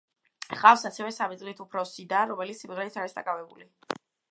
[0.53, 3.71] ჰყავს ასევე სამი წლით უფროსი და, რომელიც სიმღერით არის დაკავებული.